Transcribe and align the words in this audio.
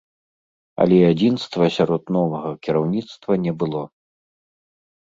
Але 0.85 0.97
адзінства 1.11 1.63
сярод 1.77 2.03
новага 2.17 2.49
кіраўніцтва 2.67 3.31
не 3.47 3.51
было. 3.63 3.81